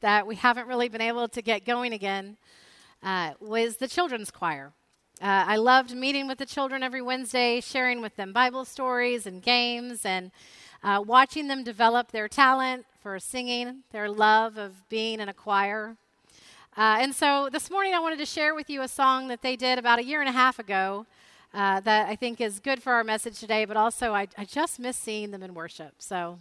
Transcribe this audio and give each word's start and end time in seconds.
that 0.00 0.26
we 0.26 0.36
haven't 0.36 0.66
really 0.66 0.88
been 0.88 1.00
able 1.00 1.28
to 1.28 1.42
get 1.42 1.64
going 1.64 1.92
again 1.92 2.36
uh, 3.02 3.32
was 3.40 3.76
the 3.76 3.88
children's 3.88 4.30
choir. 4.30 4.72
Uh, 5.20 5.44
I 5.46 5.56
loved 5.56 5.96
meeting 5.96 6.28
with 6.28 6.38
the 6.38 6.46
children 6.46 6.82
every 6.82 7.00
Wednesday, 7.00 7.60
sharing 7.60 8.02
with 8.02 8.16
them 8.16 8.32
Bible 8.32 8.64
stories 8.64 9.26
and 9.26 9.42
games, 9.42 10.04
and 10.04 10.30
uh, 10.82 11.02
watching 11.04 11.48
them 11.48 11.64
develop 11.64 12.12
their 12.12 12.28
talent 12.28 12.84
for 13.02 13.18
singing, 13.18 13.82
their 13.92 14.10
love 14.10 14.58
of 14.58 14.88
being 14.88 15.20
in 15.20 15.28
a 15.28 15.32
choir. 15.32 15.96
Uh, 16.76 16.98
and 17.00 17.14
so 17.14 17.48
this 17.50 17.70
morning 17.70 17.94
I 17.94 17.98
wanted 17.98 18.18
to 18.18 18.26
share 18.26 18.54
with 18.54 18.68
you 18.68 18.82
a 18.82 18.88
song 18.88 19.28
that 19.28 19.40
they 19.40 19.56
did 19.56 19.78
about 19.78 19.98
a 19.98 20.04
year 20.04 20.20
and 20.20 20.28
a 20.28 20.32
half 20.32 20.58
ago 20.58 21.06
uh, 21.54 21.80
that 21.80 22.08
I 22.08 22.16
think 22.16 22.38
is 22.38 22.60
good 22.60 22.82
for 22.82 22.92
our 22.92 23.04
message 23.04 23.40
today, 23.40 23.64
but 23.64 23.78
also 23.78 24.12
I, 24.12 24.28
I 24.36 24.44
just 24.44 24.78
miss 24.78 24.98
seeing 24.98 25.30
them 25.30 25.42
in 25.42 25.54
worship. 25.54 25.94
So. 25.98 26.38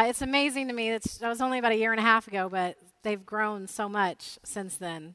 Uh, 0.00 0.04
it's 0.04 0.22
amazing 0.22 0.66
to 0.66 0.72
me. 0.72 0.90
That 0.92 1.28
was 1.28 1.42
only 1.42 1.58
about 1.58 1.72
a 1.72 1.76
year 1.76 1.90
and 1.90 2.00
a 2.00 2.02
half 2.02 2.26
ago, 2.26 2.48
but 2.48 2.78
they've 3.02 3.26
grown 3.26 3.66
so 3.66 3.86
much 3.86 4.38
since 4.42 4.76
then. 4.76 5.14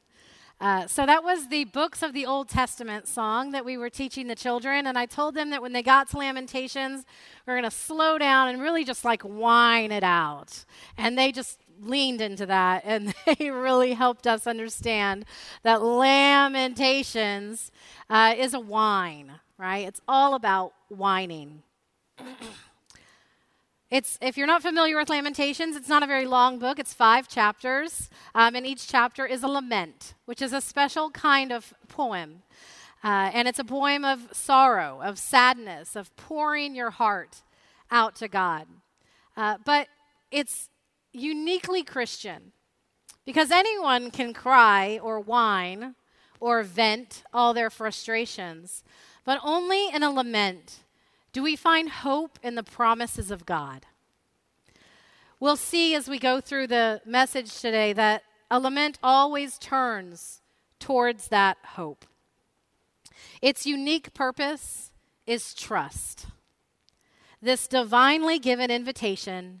Uh, 0.60 0.86
so 0.86 1.04
that 1.04 1.24
was 1.24 1.48
the 1.48 1.64
books 1.64 2.04
of 2.04 2.12
the 2.12 2.24
Old 2.24 2.48
Testament 2.48 3.08
song 3.08 3.50
that 3.50 3.64
we 3.64 3.76
were 3.76 3.90
teaching 3.90 4.28
the 4.28 4.36
children. 4.36 4.86
And 4.86 4.96
I 4.96 5.06
told 5.06 5.34
them 5.34 5.50
that 5.50 5.60
when 5.60 5.72
they 5.72 5.82
got 5.82 6.08
to 6.10 6.18
Lamentations, 6.18 7.04
we 7.44 7.52
are 7.52 7.56
going 7.56 7.68
to 7.68 7.76
slow 7.76 8.16
down 8.16 8.46
and 8.46 8.62
really 8.62 8.84
just 8.84 9.04
like 9.04 9.22
whine 9.22 9.90
it 9.90 10.04
out. 10.04 10.64
And 10.96 11.18
they 11.18 11.32
just 11.32 11.58
leaned 11.80 12.20
into 12.20 12.46
that 12.46 12.82
and 12.84 13.12
they 13.40 13.50
really 13.50 13.94
helped 13.94 14.28
us 14.28 14.46
understand 14.46 15.24
that 15.64 15.82
Lamentations 15.82 17.72
uh, 18.08 18.36
is 18.38 18.54
a 18.54 18.60
whine, 18.60 19.32
right? 19.58 19.84
It's 19.88 20.00
all 20.06 20.34
about 20.34 20.74
whining. 20.90 21.64
It's, 23.88 24.18
if 24.20 24.36
you're 24.36 24.48
not 24.48 24.62
familiar 24.62 24.96
with 24.96 25.08
Lamentations, 25.08 25.76
it's 25.76 25.88
not 25.88 26.02
a 26.02 26.08
very 26.08 26.26
long 26.26 26.58
book. 26.58 26.80
It's 26.80 26.92
five 26.92 27.28
chapters, 27.28 28.10
um, 28.34 28.56
and 28.56 28.66
each 28.66 28.88
chapter 28.88 29.24
is 29.24 29.44
a 29.44 29.48
lament, 29.48 30.14
which 30.24 30.42
is 30.42 30.52
a 30.52 30.60
special 30.60 31.08
kind 31.10 31.52
of 31.52 31.72
poem. 31.86 32.42
Uh, 33.04 33.30
and 33.32 33.46
it's 33.46 33.60
a 33.60 33.64
poem 33.64 34.04
of 34.04 34.28
sorrow, 34.32 35.00
of 35.02 35.20
sadness, 35.20 35.94
of 35.94 36.14
pouring 36.16 36.74
your 36.74 36.90
heart 36.90 37.42
out 37.88 38.16
to 38.16 38.26
God. 38.26 38.66
Uh, 39.36 39.58
but 39.64 39.86
it's 40.32 40.68
uniquely 41.12 41.84
Christian 41.84 42.50
because 43.24 43.52
anyone 43.52 44.10
can 44.10 44.34
cry 44.34 44.98
or 45.00 45.20
whine 45.20 45.94
or 46.40 46.64
vent 46.64 47.22
all 47.32 47.54
their 47.54 47.70
frustrations, 47.70 48.82
but 49.24 49.38
only 49.44 49.88
in 49.90 50.02
a 50.02 50.10
lament 50.10 50.80
do 51.36 51.42
we 51.42 51.54
find 51.54 51.90
hope 51.90 52.38
in 52.42 52.54
the 52.54 52.62
promises 52.62 53.30
of 53.30 53.44
God? 53.44 53.84
We'll 55.38 55.58
see 55.58 55.94
as 55.94 56.08
we 56.08 56.18
go 56.18 56.40
through 56.40 56.68
the 56.68 57.02
message 57.04 57.60
today 57.60 57.92
that 57.92 58.22
a 58.50 58.58
lament 58.58 58.98
always 59.02 59.58
turns 59.58 60.40
towards 60.80 61.28
that 61.28 61.58
hope. 61.74 62.06
Its 63.42 63.66
unique 63.66 64.14
purpose 64.14 64.92
is 65.26 65.52
trust. 65.52 66.24
This 67.42 67.66
divinely 67.66 68.38
given 68.38 68.70
invitation 68.70 69.60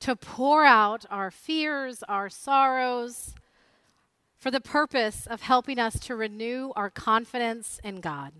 to 0.00 0.16
pour 0.16 0.64
out 0.64 1.06
our 1.08 1.30
fears, 1.30 2.02
our 2.08 2.28
sorrows, 2.28 3.32
for 4.36 4.50
the 4.50 4.60
purpose 4.60 5.28
of 5.28 5.42
helping 5.42 5.78
us 5.78 6.00
to 6.00 6.16
renew 6.16 6.72
our 6.74 6.90
confidence 6.90 7.80
in 7.84 8.00
God. 8.00 8.32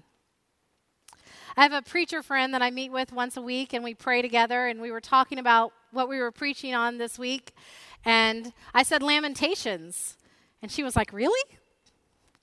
I 1.56 1.62
have 1.62 1.72
a 1.72 1.80
preacher 1.80 2.22
friend 2.22 2.52
that 2.52 2.60
I 2.60 2.70
meet 2.70 2.92
with 2.92 3.12
once 3.12 3.36
a 3.36 3.40
week, 3.40 3.72
and 3.72 3.82
we 3.82 3.94
pray 3.94 4.20
together. 4.20 4.66
And 4.66 4.80
we 4.80 4.90
were 4.90 5.00
talking 5.00 5.38
about 5.38 5.72
what 5.90 6.08
we 6.08 6.18
were 6.18 6.30
preaching 6.30 6.74
on 6.74 6.98
this 6.98 7.18
week. 7.18 7.54
And 8.04 8.52
I 8.74 8.82
said, 8.82 9.02
Lamentations. 9.02 10.18
And 10.60 10.70
she 10.70 10.82
was 10.82 10.96
like, 10.96 11.12
Really? 11.12 11.56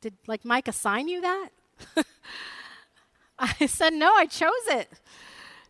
Did 0.02 0.16
like 0.26 0.44
Mike 0.44 0.68
assign 0.68 1.08
you 1.08 1.22
that? 1.22 1.50
I 3.40 3.68
said, 3.68 3.94
No, 3.94 4.14
I 4.16 4.26
chose 4.26 4.52
it. 4.68 4.90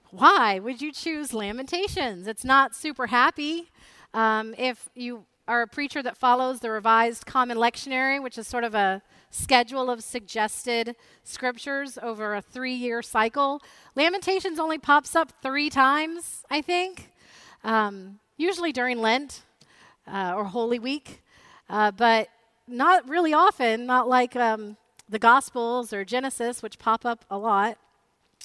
Why 0.10 0.60
would 0.60 0.82
you 0.82 0.94
choose 0.94 1.34
Lamentations? 1.34 2.28
It's 2.28 2.46
not 2.46 2.76
super 2.76 3.08
happy. 3.08 3.72
Um, 4.14 4.56
if 4.58 4.88
you 4.96 5.26
are 5.48 5.64
a 5.64 5.68
preacher 5.68 6.02
that 6.04 6.16
follows 6.16 6.62
the 6.62 6.72
Revised 6.72 7.26
Common 7.26 7.58
Lectionary, 7.58 8.22
which 8.22 8.38
is 8.38 8.48
sort 8.48 8.64
of 8.64 8.74
a 8.74 9.02
schedule 9.34 9.90
of 9.90 10.04
suggested 10.04 10.96
scriptures 11.24 11.98
over 12.02 12.36
a 12.36 12.42
three 12.42 12.76
year 12.76 13.02
cycle. 13.02 13.62
Lamentations 13.96 14.60
only 14.60 14.78
pops 14.78 15.16
up 15.16 15.34
three 15.42 15.70
times, 15.70 16.44
I 16.50 16.62
think, 16.62 17.12
um, 17.64 18.20
usually 18.38 18.72
during 18.72 19.00
Lent 19.02 19.42
uh, 20.08 20.34
or 20.36 20.46
Holy 20.46 20.80
Week, 20.80 21.24
uh, 21.70 21.92
but 21.92 22.30
not 22.68 23.10
really 23.10 23.34
often, 23.34 23.86
not 23.86 24.08
like 24.08 24.36
um, 24.36 24.78
the 25.10 25.20
Gospels 25.20 25.92
or 25.92 26.06
Genesis, 26.06 26.62
which 26.62 26.78
pop 26.78 27.06
up 27.06 27.26
a 27.30 27.38
lot. 27.38 27.78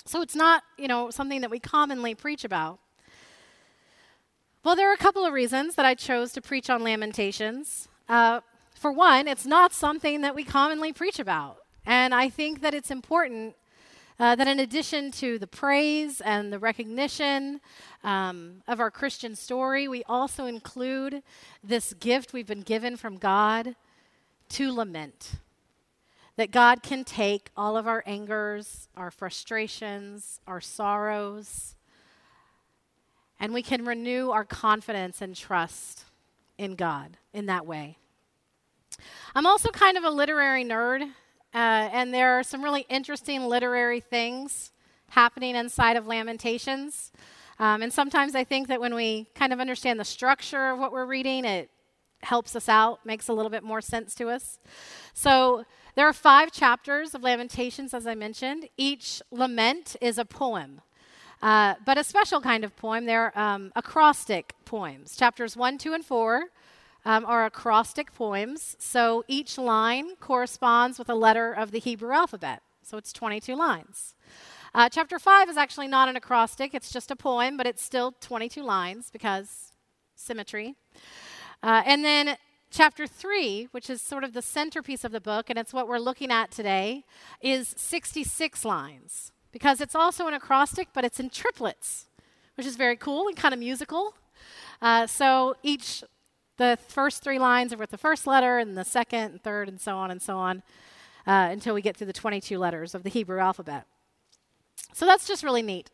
So 0.07 0.23
it's 0.23 0.35
not, 0.35 0.63
you 0.79 0.89
know, 0.89 1.11
something 1.11 1.43
that 1.43 1.51
we 1.51 1.61
commonly 1.61 2.15
preach 2.15 2.45
about. 2.45 2.79
Well, 4.65 4.75
there 4.75 4.91
are 4.91 4.95
a 4.95 4.99
couple 4.99 5.25
of 5.25 5.33
reasons 5.33 5.75
that 5.75 5.85
I 5.85 5.95
chose 5.95 6.33
to 6.33 6.41
preach 6.41 6.71
on 6.71 6.83
Lamentations. 6.83 7.89
Uh, 8.09 8.41
for 8.79 8.93
one, 8.93 9.29
it's 9.29 9.47
not 9.47 9.73
something 9.73 10.21
that 10.23 10.35
we 10.35 10.45
commonly 10.45 10.93
preach 10.93 11.19
about. 11.19 11.59
And 11.85 12.15
I 12.15 12.29
think 12.29 12.61
that 12.61 12.75
it's 12.75 12.91
important 12.91 13.57
uh, 14.21 14.35
that 14.35 14.49
in 14.49 14.59
addition 14.59 15.11
to 15.13 15.39
the 15.39 15.47
praise 15.47 16.21
and 16.21 16.53
the 16.53 16.59
recognition 16.59 17.61
um, 18.03 18.63
of 18.67 18.81
our 18.81 18.91
Christian 18.91 19.37
story, 19.37 19.87
we 19.87 20.03
also 20.05 20.47
include 20.47 21.23
this 21.63 21.93
gift 21.95 22.33
we've 22.33 22.47
been 22.47 22.63
given 22.63 22.97
from 22.97 23.17
God 23.17 23.77
to 24.51 24.73
lament. 24.73 25.33
That 26.37 26.51
God 26.51 26.83
can 26.83 27.05
take 27.05 27.51
all 27.57 27.77
of 27.77 27.87
our 27.87 28.03
angers, 28.07 28.89
our 28.97 29.11
frustrations, 29.11 30.41
our 30.47 30.61
sorrows, 30.61 31.75
and 33.41 33.53
we 33.53 33.63
can 33.63 33.85
renew 33.85 34.31
our 34.31 34.45
confidence 34.45 35.21
and 35.21 35.35
trust 35.35 36.05
in 36.57 36.75
God 36.75 37.17
in 37.33 37.47
that 37.47 37.67
way. 37.67 37.99
I'm 39.35 39.47
also 39.47 39.71
kind 39.71 39.97
of 39.97 40.05
a 40.05 40.11
literary 40.11 40.65
nerd, 40.65 41.03
uh, 41.03 41.07
and 41.55 42.13
there 42.13 42.39
are 42.39 42.43
some 42.43 42.63
really 42.63 42.87
interesting 42.89 43.47
literary 43.47 44.01
things 44.01 44.73
happening 45.11 45.57
inside 45.57 45.97
of 45.97 46.07
Lamentations. 46.07 47.13
Um, 47.59 47.83
and 47.83 47.93
sometimes 47.93 48.35
I 48.35 48.45
think 48.45 48.69
that 48.69 48.81
when 48.81 48.95
we 48.95 49.27
kind 49.35 49.53
of 49.53 49.61
understand 49.61 49.99
the 49.99 50.05
structure 50.05 50.71
of 50.71 50.79
what 50.79 50.93
we're 50.93 51.07
reading, 51.07 51.45
it 51.45 51.71
helps 52.23 52.55
us 52.57 52.69
out, 52.69 53.05
makes 53.05 53.29
a 53.29 53.33
little 53.33 53.51
bit 53.51 53.63
more 53.63 53.81
sense 53.81 54.15
to 54.17 54.29
us. 54.29 54.59
So 55.15 55.65
there 55.95 56.07
are 56.07 56.13
five 56.13 56.53
chapters 56.53 57.15
of 57.15 57.23
Lamentations, 57.23 57.95
as 57.95 58.07
I 58.07 58.15
mentioned. 58.15 58.69
Each 58.77 59.21
lament 59.31 59.97
is 60.01 60.19
a 60.19 60.25
poem. 60.25 60.81
Uh, 61.41 61.75
but 61.85 61.99
a 61.99 62.05
special 62.05 62.41
kind 62.41 62.65
of 62.65 62.77
poem. 62.77 63.07
They're 63.07 63.37
um, 63.39 63.73
acrostic 63.77 64.55
poems. 64.65 65.17
Chapters 65.17 65.57
1, 65.57 65.79
2, 65.79 65.95
and 65.95 66.05
4 66.05 66.45
um, 67.09 67.25
are 67.25 67.47
acrostic 67.47 68.13
poems. 68.13 68.77
So 68.79 69.25
each 69.29 69.57
line 69.57 70.17
corresponds 70.17 70.99
with 70.99 71.09
a 71.09 71.15
letter 71.15 71.55
of 71.55 71.71
the 71.71 71.79
Hebrew 71.79 72.13
alphabet. 72.13 72.61
So 72.83 72.99
it's 72.99 73.15
22 73.15 73.57
lines. 73.57 74.15
Uh, 74.75 74.91
chapter 74.91 75.19
5 75.19 75.49
is 75.49 75.57
actually 75.57 75.89
not 75.89 76.11
an 76.11 76.17
acrostic, 76.17 76.75
it's 76.75 76.93
just 76.93 77.11
a 77.11 77.17
poem, 77.17 77.57
but 77.57 77.67
it's 77.67 77.83
still 77.83 78.13
22 78.21 78.63
lines 78.63 79.09
because 79.11 79.73
symmetry. 80.15 80.75
Uh, 81.63 81.83
and 81.87 82.05
then 82.05 82.37
chapter 82.71 83.07
3, 83.07 83.69
which 83.71 83.89
is 83.89 84.03
sort 84.03 84.23
of 84.23 84.35
the 84.35 84.43
centerpiece 84.43 85.03
of 85.03 85.11
the 85.11 85.21
book, 85.21 85.49
and 85.49 85.59
it's 85.59 85.73
what 85.73 85.89
we're 85.89 85.99
looking 85.99 86.31
at 86.31 86.51
today, 86.51 87.05
is 87.41 87.75
66 87.79 88.67
lines 88.67 89.33
because 89.51 89.81
it's 89.81 89.95
also 89.95 90.27
an 90.27 90.35
acrostic, 90.35 90.89
but 90.93 91.07
it's 91.07 91.19
in 91.19 91.31
triplets, 91.31 92.05
which 92.59 92.67
is 92.67 92.77
very 92.77 92.97
cool 92.97 93.29
and 93.29 93.37
kind 93.37 93.55
of 93.55 93.61
musical. 93.61 94.15
Uh, 94.83 95.07
so 95.07 95.57
each 95.63 96.05
the 96.59 96.79
first 96.89 97.23
three 97.23 97.39
lines 97.39 97.73
are 97.73 97.79
with 97.79 97.91
the 97.91 97.99
first 97.99 98.27
letter, 98.27 98.59
and 98.59 98.77
the 98.77 98.85
second 98.85 99.21
and 99.33 99.43
third, 99.43 99.69
and 99.69 99.81
so 99.81 99.97
on 99.97 100.11
and 100.11 100.21
so 100.21 100.37
on. 100.37 100.63
uh, 101.29 101.49
until 101.53 101.75
we 101.75 101.83
get 101.83 101.95
through 101.95 102.07
the 102.07 102.13
22 102.13 102.59
letters 102.59 102.95
of 102.95 103.03
the 103.03 103.11
Hebrew 103.11 103.39
alphabet. 103.39 103.85
So 104.95 105.05
that's 105.05 105.29
just 105.29 105.43
really 105.43 105.61
neat. 105.61 105.91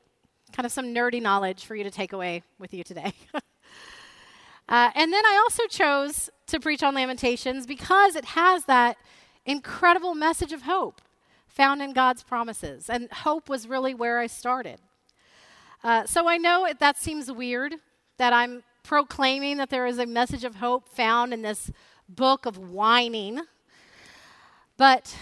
Kind 0.52 0.64
of 0.64 0.70
some 0.70 0.94
nerdy 0.94 1.20
knowledge 1.20 1.64
for 1.64 1.74
you 1.74 1.82
to 1.82 1.90
take 1.90 2.12
away 2.12 2.44
with 2.60 2.72
you 2.72 2.84
today. 2.84 3.12
uh, 3.34 4.90
and 4.94 5.12
then 5.12 5.26
I 5.26 5.40
also 5.42 5.66
chose 5.66 6.30
to 6.46 6.60
preach 6.60 6.84
on 6.84 6.94
Lamentations 6.94 7.66
because 7.66 8.14
it 8.14 8.24
has 8.26 8.66
that 8.66 8.96
incredible 9.44 10.14
message 10.14 10.52
of 10.52 10.62
hope 10.62 11.02
found 11.48 11.82
in 11.82 11.92
God's 11.92 12.22
promises. 12.22 12.88
And 12.88 13.10
hope 13.10 13.48
was 13.48 13.66
really 13.66 13.92
where 13.92 14.20
I 14.20 14.28
started. 14.28 14.80
Uh, 15.82 16.04
so 16.06 16.28
I 16.28 16.38
know 16.38 16.64
it, 16.64 16.78
that 16.78 16.96
seems 16.96 17.30
weird 17.30 17.74
that 18.18 18.32
I'm 18.32 18.62
proclaiming 18.84 19.56
that 19.56 19.70
there 19.70 19.86
is 19.86 19.98
a 19.98 20.06
message 20.06 20.44
of 20.44 20.56
hope 20.56 20.88
found 20.88 21.34
in 21.34 21.42
this 21.42 21.72
book 22.08 22.46
of 22.46 22.56
whining. 22.56 23.40
But 24.76 25.16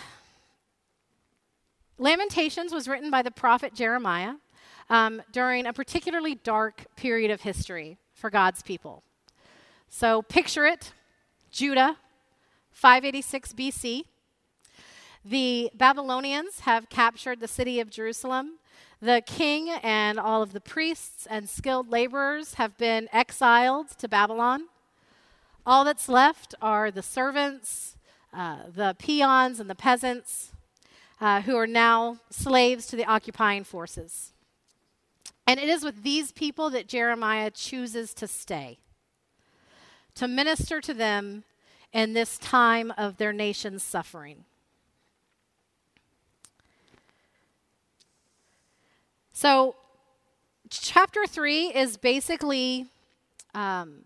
Lamentations 1.97 2.73
was 2.73 2.89
written 2.89 3.11
by 3.11 3.23
the 3.23 3.31
prophet 3.31 3.75
Jeremiah 3.75 4.35
um, 4.91 5.23
during 5.33 5.67
a 5.67 5.73
particularly 5.73 6.35
dark 6.35 6.85
period 6.97 7.31
of 7.31 7.43
history 7.43 7.97
for 8.13 8.29
God's 8.29 8.63
people. 8.63 9.05
So 9.89 10.23
picture 10.23 10.67
it 10.67 10.93
Judah, 11.51 11.97
586 12.73 13.53
BC. 13.53 14.03
The 15.25 15.71
Babylonians 15.75 16.61
have 16.61 16.89
captured 16.89 17.39
the 17.39 17.47
city 17.47 17.79
of 17.79 17.91
Jerusalem. 17.91 18.59
The 19.03 19.21
king 19.27 19.69
and 19.69 20.17
all 20.21 20.45
of 20.45 20.53
the 20.53 20.61
priests 20.61 21.27
and 21.29 21.49
skilled 21.49 21.91
laborers 21.91 22.55
have 22.55 22.79
been 22.79 23.09
exiled 23.13 23.91
to 23.99 24.07
Babylon. 24.07 24.69
All 25.67 25.85
that's 25.85 26.09
left 26.09 26.55
are 26.63 26.89
the 26.93 27.03
servants, 27.03 27.97
uh, 28.33 28.59
the 28.73 28.95
peons, 28.97 29.59
and 29.59 29.69
the 29.69 29.75
peasants 29.75 30.53
uh, 31.21 31.41
who 31.41 31.57
are 31.57 31.67
now 31.67 32.19
slaves 32.31 32.87
to 32.87 32.97
the 32.97 33.05
occupying 33.05 33.65
forces. 33.65 34.35
And 35.49 35.59
it 35.59 35.69
is 35.69 35.83
with 35.83 36.05
these 36.05 36.31
people 36.31 36.71
that 36.71 36.87
Jeremiah 36.87 37.51
chooses 37.51 38.15
to 38.15 38.29
stay, 38.29 38.79
to 40.15 40.29
minister 40.29 40.81
to 40.81 40.95
them 40.95 41.43
in 41.93 42.13
this 42.13 42.39
time 42.39 42.93
of 42.97 43.17
their 43.17 43.33
nation's 43.33 43.83
suffering. 43.83 44.45
So, 49.43 49.75
chapter 50.71 51.27
3 51.27 51.75
is 51.75 51.97
basically 51.97 52.87
um, 53.57 54.05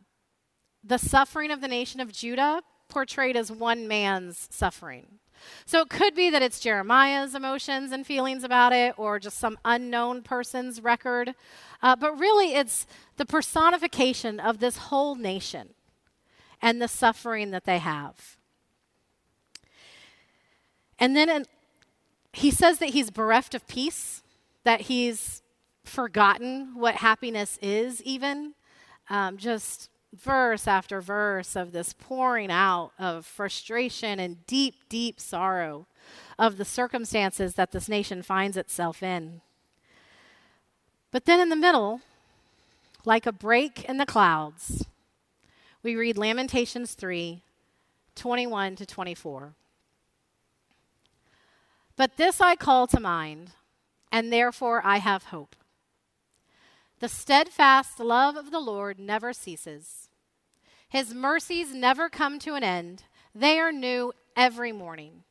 the 0.82 0.96
suffering 0.96 1.50
of 1.50 1.60
the 1.60 1.68
nation 1.68 2.00
of 2.00 2.10
Judah 2.10 2.62
portrayed 2.88 3.36
as 3.36 3.52
one 3.52 3.86
man's 3.86 4.48
suffering. 4.50 5.18
So 5.66 5.82
it 5.82 5.90
could 5.90 6.14
be 6.14 6.30
that 6.30 6.40
it's 6.40 6.58
Jeremiah's 6.58 7.34
emotions 7.34 7.92
and 7.92 8.06
feelings 8.06 8.44
about 8.44 8.72
it, 8.72 8.94
or 8.96 9.18
just 9.18 9.36
some 9.36 9.58
unknown 9.62 10.22
person's 10.22 10.80
record. 10.80 11.34
Uh, 11.82 11.94
but 11.94 12.18
really, 12.18 12.54
it's 12.54 12.86
the 13.18 13.26
personification 13.26 14.40
of 14.40 14.58
this 14.58 14.78
whole 14.88 15.16
nation 15.16 15.74
and 16.62 16.80
the 16.80 16.88
suffering 16.88 17.50
that 17.50 17.66
they 17.66 17.76
have. 17.76 18.38
And 20.98 21.14
then 21.14 21.28
in, 21.28 21.44
he 22.32 22.50
says 22.50 22.78
that 22.78 22.94
he's 22.94 23.10
bereft 23.10 23.54
of 23.54 23.68
peace, 23.68 24.22
that 24.66 24.80
he's 24.82 25.42
forgotten 25.84 26.72
what 26.74 26.96
happiness 26.96 27.56
is, 27.62 28.02
even. 28.02 28.54
Um, 29.08 29.36
just 29.36 29.88
verse 30.12 30.66
after 30.66 31.00
verse 31.00 31.54
of 31.54 31.70
this 31.70 31.92
pouring 31.92 32.50
out 32.50 32.90
of 32.98 33.24
frustration 33.24 34.18
and 34.18 34.44
deep, 34.48 34.74
deep 34.88 35.20
sorrow 35.20 35.86
of 36.36 36.56
the 36.56 36.64
circumstances 36.64 37.54
that 37.54 37.70
this 37.70 37.88
nation 37.88 38.24
finds 38.24 38.56
itself 38.56 39.04
in. 39.04 39.40
But 41.12 41.26
then 41.26 41.38
in 41.38 41.48
the 41.48 41.54
middle, 41.54 42.00
like 43.04 43.24
a 43.24 43.32
break 43.32 43.84
in 43.84 43.98
the 43.98 44.04
clouds, 44.04 44.84
we 45.84 45.94
read 45.94 46.18
Lamentations 46.18 46.94
3 46.94 47.40
21 48.16 48.74
to 48.74 48.84
24. 48.84 49.54
But 51.94 52.16
this 52.16 52.40
I 52.40 52.56
call 52.56 52.88
to 52.88 52.98
mind, 52.98 53.52
and 54.10 54.32
therefore 54.32 54.80
I 54.84 54.98
have 54.98 55.24
hope. 55.24 55.56
The 57.00 57.08
steadfast 57.08 58.00
love 58.00 58.36
of 58.36 58.50
the 58.50 58.60
Lord 58.60 58.98
never 58.98 59.32
ceases. 59.32 60.08
His 60.88 61.12
mercies 61.12 61.74
never 61.74 62.08
come 62.08 62.38
to 62.40 62.54
an 62.54 62.64
end. 62.64 63.04
They 63.34 63.58
are 63.58 63.72
new 63.72 64.12
every 64.36 64.72
morning. 64.72 65.24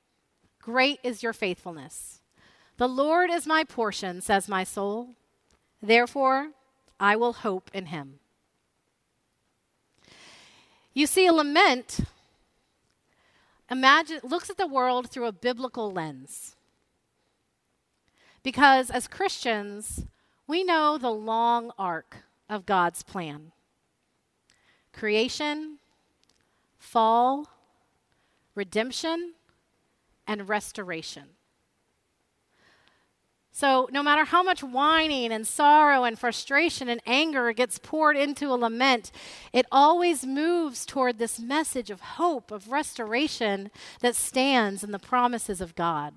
Great 0.61 0.99
is 1.03 1.23
your 1.23 1.33
faithfulness. 1.33 2.21
The 2.77 2.87
Lord 2.87 3.29
is 3.31 3.47
my 3.47 3.63
portion, 3.63 4.21
says 4.21 4.47
my 4.47 4.63
soul. 4.63 5.15
Therefore, 5.81 6.51
I 6.99 7.15
will 7.15 7.33
hope 7.33 7.71
in 7.73 7.87
him. 7.87 8.19
You 10.93 11.07
see, 11.07 11.27
a 11.27 11.33
lament 11.33 11.99
imagine 13.69 14.19
looks 14.23 14.49
at 14.49 14.57
the 14.57 14.67
world 14.67 15.09
through 15.09 15.25
a 15.25 15.31
biblical 15.31 15.91
lens. 15.91 16.55
Because 18.45 18.91
as 18.91 19.07
Christians, 19.07 20.05
we 20.45 20.63
know 20.63 20.99
the 20.99 21.09
long 21.09 21.71
arc 21.79 22.17
of 22.47 22.67
God's 22.67 23.01
plan 23.01 23.51
creation, 24.93 25.79
fall, 26.77 27.49
redemption, 28.53 29.33
and 30.27 30.47
restoration. 30.47 31.23
So, 33.51 33.89
no 33.91 34.03
matter 34.03 34.25
how 34.25 34.43
much 34.43 34.61
whining 34.61 35.31
and 35.31 35.47
sorrow 35.47 36.03
and 36.03 36.19
frustration 36.19 36.87
and 36.87 37.01
anger 37.07 37.51
gets 37.51 37.79
poured 37.79 38.15
into 38.15 38.51
a 38.51 38.53
lament, 38.53 39.11
it 39.53 39.65
always 39.71 40.23
moves 40.23 40.85
toward 40.85 41.17
this 41.17 41.39
message 41.39 41.89
of 41.89 41.99
hope, 42.01 42.51
of 42.51 42.69
restoration 42.69 43.71
that 44.01 44.15
stands 44.15 44.83
in 44.83 44.91
the 44.91 44.99
promises 44.99 45.61
of 45.61 45.73
God. 45.73 46.13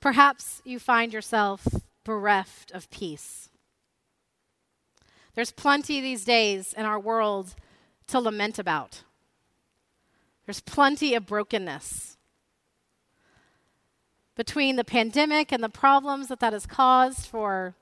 Perhaps 0.00 0.62
you 0.64 0.78
find 0.78 1.12
yourself 1.12 1.66
bereft 2.04 2.70
of 2.72 2.90
peace. 2.90 3.50
There's 5.34 5.52
plenty 5.52 6.00
these 6.00 6.24
days 6.24 6.72
in 6.72 6.86
our 6.86 6.98
world 6.98 7.54
to 8.08 8.18
lament 8.18 8.58
about. 8.58 9.02
There's 10.46 10.60
plenty 10.60 11.14
of 11.14 11.26
brokenness. 11.26 12.16
Between 14.36 14.76
the 14.76 14.84
pandemic 14.84 15.52
and 15.52 15.62
the 15.62 15.68
problems 15.68 16.28
that 16.28 16.40
that 16.40 16.54
has 16.54 16.66
caused 16.66 17.26
for 17.26 17.74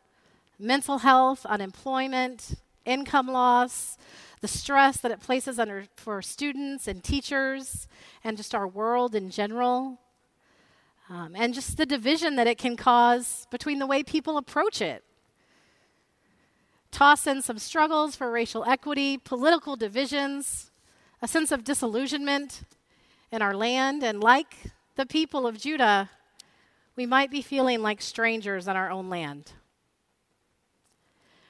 mental 0.59 0.99
health, 0.99 1.47
unemployment, 1.47 2.57
income 2.85 3.29
loss, 3.29 3.97
the 4.41 4.49
stress 4.49 4.99
that 4.99 5.13
it 5.13 5.21
places 5.21 5.59
under 5.59 5.85
for 5.97 6.21
students 6.21 6.89
and 6.89 7.05
teachers, 7.05 7.87
and 8.25 8.37
just 8.37 8.55
our 8.55 8.67
world 8.67 9.15
in 9.15 9.31
general 9.31 10.01
um, 11.11 11.35
and 11.35 11.55
just 11.55 11.77
the 11.77 11.87
division 11.87 12.37
that 12.37 12.47
it 12.47 12.59
can 12.59 12.77
cause 12.77 13.47
between 13.51 13.79
the 13.79 13.87
way 13.87 14.03
people 14.03 14.37
approach 14.37 14.83
it. 14.83 15.05
Toss 16.91 17.27
in 17.27 17.43
some 17.43 17.59
struggles 17.59 18.17
for 18.17 18.31
racial 18.31 18.65
equity, 18.65 19.19
political 19.19 19.77
divisions, 19.77 20.71
a 21.21 21.29
sense 21.29 21.53
of 21.53 21.65
disillusionment 21.65 22.63
in 23.31 23.43
our 23.43 23.55
land, 23.55 24.03
and 24.03 24.23
like 24.23 24.57
the 24.97 25.07
people 25.07 25.47
of 25.47 25.59
Judah, 25.59 26.11
we 26.97 27.07
might 27.07 27.31
be 27.31 27.43
feeling 27.43 27.83
like 27.83 28.01
strangers 28.01 28.67
in 28.67 28.77
our 28.77 28.91
own 28.91 29.09
land. 29.09 29.53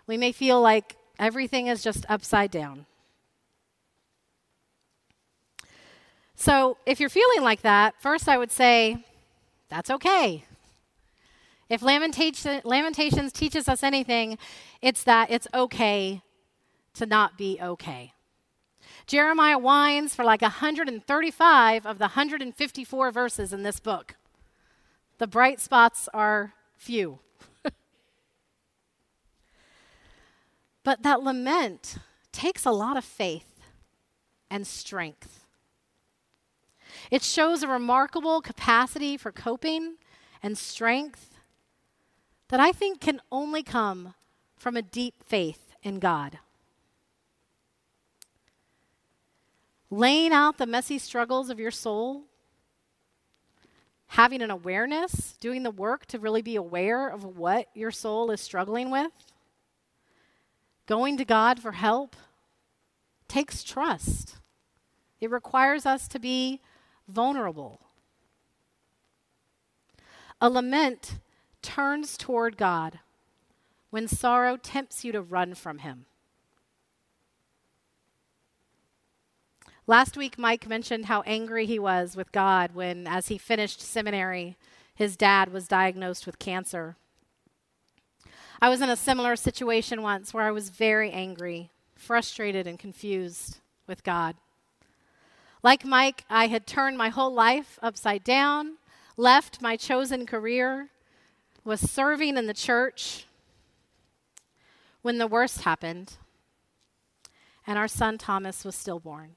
We 0.06 0.16
may 0.16 0.32
feel 0.32 0.60
like 0.60 0.96
everything 1.18 1.66
is 1.66 1.82
just 1.82 2.04
upside 2.08 2.50
down. 2.50 2.86
So, 6.34 6.76
if 6.86 7.00
you're 7.00 7.08
feeling 7.08 7.42
like 7.42 7.62
that, 7.62 8.00
first 8.00 8.28
I 8.28 8.38
would 8.38 8.52
say, 8.52 9.04
that's 9.68 9.90
okay. 9.90 10.44
If 11.68 11.82
Lamentation, 11.82 12.62
Lamentations 12.64 13.32
teaches 13.32 13.68
us 13.68 13.82
anything, 13.82 14.38
it's 14.80 15.04
that 15.04 15.30
it's 15.30 15.46
okay 15.52 16.22
to 16.94 17.06
not 17.06 17.36
be 17.36 17.58
okay. 17.60 18.12
Jeremiah 19.06 19.58
whines 19.58 20.14
for 20.14 20.24
like 20.24 20.42
135 20.42 21.86
of 21.86 21.98
the 21.98 22.04
154 22.04 23.10
verses 23.10 23.52
in 23.52 23.62
this 23.62 23.80
book. 23.80 24.16
The 25.18 25.26
bright 25.26 25.60
spots 25.60 26.08
are 26.14 26.54
few. 26.76 27.18
but 30.84 31.02
that 31.02 31.22
lament 31.22 31.96
takes 32.32 32.64
a 32.64 32.70
lot 32.70 32.96
of 32.96 33.04
faith 33.04 33.60
and 34.50 34.66
strength. 34.66 35.44
It 37.10 37.22
shows 37.22 37.62
a 37.62 37.68
remarkable 37.68 38.40
capacity 38.40 39.16
for 39.16 39.32
coping 39.32 39.96
and 40.42 40.56
strength 40.56 41.38
that 42.48 42.60
I 42.60 42.72
think 42.72 43.00
can 43.00 43.20
only 43.32 43.62
come 43.62 44.14
from 44.56 44.76
a 44.76 44.82
deep 44.82 45.22
faith 45.24 45.72
in 45.82 45.98
God. 45.98 46.38
laying 49.90 50.32
out 50.32 50.58
the 50.58 50.66
messy 50.66 50.98
struggles 50.98 51.50
of 51.50 51.58
your 51.58 51.70
soul, 51.70 52.24
having 54.08 54.42
an 54.42 54.50
awareness, 54.50 55.36
doing 55.40 55.62
the 55.62 55.70
work 55.70 56.06
to 56.06 56.18
really 56.18 56.42
be 56.42 56.56
aware 56.56 57.08
of 57.08 57.24
what 57.24 57.68
your 57.74 57.90
soul 57.90 58.30
is 58.30 58.40
struggling 58.40 58.90
with, 58.90 59.12
going 60.86 61.16
to 61.16 61.24
God 61.24 61.60
for 61.60 61.72
help, 61.72 62.16
takes 63.28 63.62
trust. 63.62 64.36
It 65.20 65.30
requires 65.30 65.84
us 65.84 66.08
to 66.08 66.18
be 66.18 66.60
vulnerable. 67.08 67.80
A 70.40 70.48
lament 70.48 71.18
turns 71.62 72.16
toward 72.16 72.56
God 72.56 73.00
when 73.90 74.06
sorrow 74.06 74.56
tempts 74.56 75.04
you 75.04 75.12
to 75.12 75.20
run 75.22 75.54
from 75.54 75.78
Him. 75.78 76.04
Last 79.88 80.18
week, 80.18 80.38
Mike 80.38 80.68
mentioned 80.68 81.06
how 81.06 81.22
angry 81.22 81.64
he 81.64 81.78
was 81.78 82.14
with 82.14 82.30
God 82.30 82.74
when, 82.74 83.06
as 83.06 83.28
he 83.28 83.38
finished 83.38 83.80
seminary, 83.80 84.58
his 84.94 85.16
dad 85.16 85.50
was 85.50 85.66
diagnosed 85.66 86.26
with 86.26 86.38
cancer. 86.38 86.96
I 88.60 88.68
was 88.68 88.82
in 88.82 88.90
a 88.90 88.96
similar 88.96 89.34
situation 89.34 90.02
once 90.02 90.34
where 90.34 90.44
I 90.44 90.50
was 90.50 90.68
very 90.68 91.10
angry, 91.10 91.70
frustrated, 91.94 92.66
and 92.66 92.78
confused 92.78 93.60
with 93.86 94.04
God. 94.04 94.36
Like 95.62 95.84
Mike, 95.84 96.24
I 96.30 96.46
had 96.46 96.66
turned 96.66 96.96
my 96.96 97.08
whole 97.08 97.32
life 97.32 97.78
upside 97.82 98.22
down, 98.22 98.76
left 99.16 99.60
my 99.60 99.76
chosen 99.76 100.24
career, 100.24 100.90
was 101.64 101.80
serving 101.80 102.36
in 102.36 102.46
the 102.46 102.54
church 102.54 103.26
when 105.02 105.18
the 105.18 105.26
worst 105.26 105.62
happened, 105.62 106.16
and 107.66 107.78
our 107.78 107.88
son 107.88 108.18
Thomas 108.18 108.64
was 108.64 108.76
stillborn. 108.76 109.36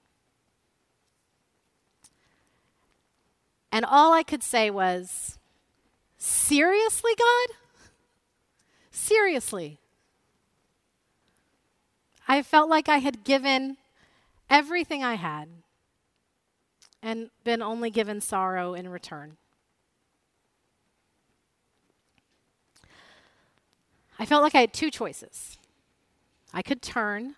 And 3.72 3.86
all 3.86 4.14
I 4.14 4.24
could 4.24 4.44
say 4.44 4.70
was, 4.70 5.40
Seriously, 6.18 7.14
God? 7.18 7.56
Seriously. 8.92 9.80
I 12.28 12.44
felt 12.44 12.70
like 12.70 12.88
I 12.88 13.00
had 13.00 13.24
given 13.24 13.78
everything 14.50 15.04
I 15.04 15.16
had 15.16 15.50
and 17.02 17.30
been 17.44 17.62
only 17.62 17.90
given 17.90 18.22
sorrow 18.22 18.74
in 18.74 18.90
return. 18.90 19.38
I 24.20 24.26
felt 24.26 24.44
like 24.44 24.54
I 24.54 24.62
had 24.62 24.74
two 24.74 24.92
choices. 24.92 25.58
I 26.54 26.62
could 26.62 26.82
turn 26.82 27.36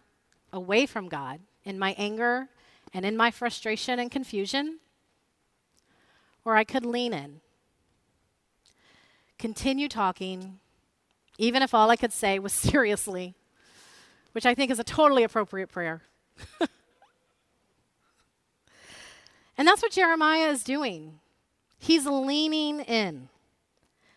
away 0.51 0.85
from 0.85 1.07
God 1.07 1.39
in 1.63 1.79
my 1.79 1.95
anger 1.97 2.49
and 2.93 3.05
in 3.05 3.15
my 3.15 3.31
frustration 3.31 3.99
and 3.99 4.11
confusion, 4.11 4.79
or 6.43 6.57
I 6.57 6.63
could 6.63 6.85
lean 6.85 7.13
in, 7.13 7.39
continue 9.39 9.87
talking, 9.87 10.59
even 11.37 11.63
if 11.63 11.73
all 11.73 11.89
I 11.89 11.95
could 11.95 12.13
say 12.13 12.37
was 12.37 12.53
seriously, 12.53 13.33
which 14.33 14.45
I 14.45 14.53
think 14.53 14.69
is 14.69 14.79
a 14.79 14.83
totally 14.83 15.23
appropriate 15.23 15.67
prayer. 15.67 16.01
and 19.57 19.67
that's 19.67 19.81
what 19.81 19.91
Jeremiah 19.91 20.49
is 20.49 20.63
doing. 20.63 21.19
He's 21.77 22.05
leaning 22.05 22.79
in 22.81 23.29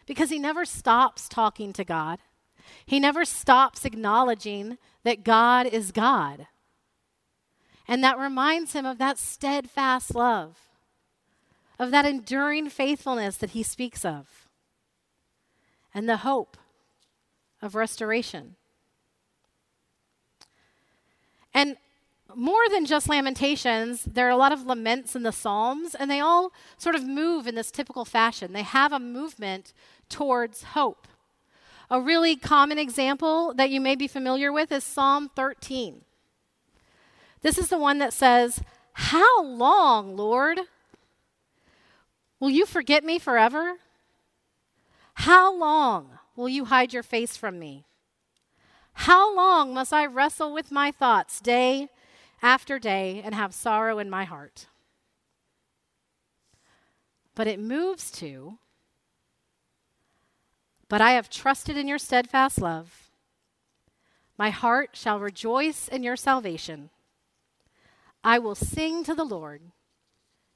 because 0.07 0.31
he 0.31 0.38
never 0.38 0.64
stops 0.64 1.28
talking 1.28 1.73
to 1.73 1.85
God. 1.85 2.21
He 2.85 3.00
never 3.00 3.25
stops 3.25 3.85
acknowledging 3.85 4.78
that 5.02 5.25
God 5.25 5.66
is 5.66 5.93
God. 5.93 6.47
And 7.88 8.02
that 8.02 8.19
reminds 8.19 8.73
him 8.73 8.87
of 8.87 8.99
that 8.99 9.19
steadfast 9.19 10.14
love 10.14 10.66
of 11.78 11.90
that 11.90 12.07
enduring 12.07 12.71
faithfulness 12.71 13.37
that 13.37 13.50
he 13.50 13.62
speaks 13.62 14.05
of, 14.05 14.49
and 15.95 16.09
the 16.09 16.19
hope 16.19 16.57
of 17.61 17.75
restoration. 17.75 18.57
And 21.52 21.76
more 22.37 22.69
than 22.71 22.85
just 22.85 23.09
lamentations, 23.09 24.02
there 24.05 24.26
are 24.26 24.31
a 24.31 24.37
lot 24.37 24.52
of 24.52 24.66
laments 24.66 25.16
in 25.16 25.23
the 25.23 25.33
Psalms, 25.33 25.95
and 25.95 26.11
they 26.11 26.21
all 26.21 26.52
sort 26.76 26.95
of 26.95 27.02
move 27.02 27.47
in 27.47 27.55
this 27.55 27.71
typical 27.71 28.05
fashion. 28.05 28.52
They 28.52 28.62
have 28.62 28.93
a 28.93 28.99
movement 28.99 29.73
towards 30.09 30.62
hope. 30.62 31.09
A 31.90 32.00
really 32.00 32.37
common 32.37 32.78
example 32.78 33.55
that 33.55 33.71
you 33.71 33.81
may 33.81 33.97
be 33.97 34.07
familiar 34.07 34.52
with 34.52 34.71
is 34.71 34.85
Psalm 34.85 35.31
13. 35.35 36.02
This 37.43 37.59
is 37.59 37.69
the 37.69 37.78
one 37.78 37.99
that 37.99 38.12
says, 38.12 38.61
How 38.93 39.43
long, 39.43 40.16
Lord? 40.16 40.61
Will 42.38 42.50
you 42.50 42.66
forget 42.66 43.02
me 43.02 43.19
forever? 43.19 43.76
How 45.14 45.57
long 45.57 46.19
will 46.35 46.49
you 46.49 46.66
hide 46.66 46.93
your 46.93 47.02
face 47.02 47.37
from 47.37 47.59
me? 47.59 47.87
How 48.93 49.35
long 49.35 49.73
must 49.73 49.93
I 49.93 50.05
wrestle 50.05 50.52
with 50.52 50.71
my 50.71 50.90
thoughts 50.90 51.40
day 51.40 51.88
after 52.43 52.78
day 52.78 53.23
and 53.25 53.35
have 53.35 53.55
sorrow 53.55 53.99
in 53.99 54.11
my 54.11 54.25
heart? 54.25 54.66
But 57.35 57.47
it 57.47 57.61
moves 57.61 58.11
to, 58.12 58.59
but 60.88 61.00
I 61.00 61.12
have 61.12 61.28
trusted 61.28 61.76
in 61.76 61.88
your 61.88 61.99
steadfast 61.99 62.61
love. 62.61 63.11
My 64.38 64.50
heart 64.50 64.90
shall 64.95 65.19
rejoice 65.19 65.88
in 65.88 66.02
your 66.02 66.16
salvation. 66.16 66.90
I 68.23 68.38
will 68.38 68.55
sing 68.55 69.05
to 69.05 69.14
the 69.14 69.25
Lord 69.25 69.62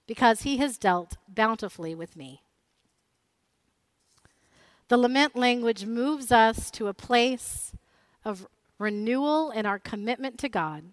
because 0.07 0.43
he 0.43 0.57
has 0.57 0.77
dealt 0.77 1.17
bountifully 1.29 1.95
with 1.95 2.17
me. 2.17 2.43
The 4.89 4.99
lament 4.99 5.37
language 5.37 5.87
moves 5.87 6.33
us 6.33 6.69
to 6.73 6.89
a 6.89 6.95
place 6.95 7.73
of 8.25 8.49
renewal 8.79 9.53
in 9.53 9.65
our 9.65 9.79
commitment 9.79 10.37
to 10.41 10.49
God, 10.49 10.87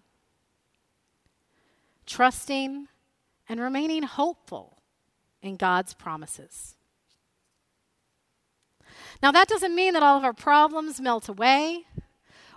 trusting 2.08 2.88
and 3.48 3.60
remaining 3.60 4.02
hopeful 4.02 4.78
in 5.40 5.56
God's 5.56 5.94
promises. 5.94 6.74
Now, 9.22 9.30
that 9.32 9.48
doesn't 9.48 9.74
mean 9.74 9.94
that 9.94 10.02
all 10.02 10.18
of 10.18 10.24
our 10.24 10.32
problems 10.32 11.00
melt 11.00 11.28
away 11.28 11.84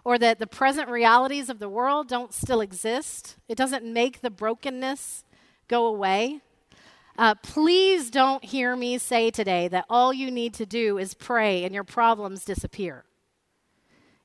or 0.04 0.18
that 0.18 0.40
the 0.40 0.48
present 0.48 0.90
realities 0.90 1.50
of 1.50 1.60
the 1.60 1.70
world 1.70 2.08
don't 2.08 2.34
still 2.34 2.62
exist. 2.62 3.36
It 3.48 3.58
doesn't 3.58 3.86
make 3.86 4.22
the 4.22 4.30
brokenness 4.30 5.24
go 5.68 5.86
away. 5.86 6.42
Uh, 7.18 7.36
please 7.36 8.10
don't 8.10 8.44
hear 8.44 8.76
me 8.76 8.98
say 8.98 9.30
today 9.30 9.68
that 9.68 9.86
all 9.90 10.14
you 10.14 10.32
need 10.32 10.54
to 10.56 10.66
do 10.66 10.98
is 10.98 11.14
pray 11.14 11.64
and 11.64 11.74
your 11.74 11.84
problems 11.84 12.46
disappear. 12.46 13.04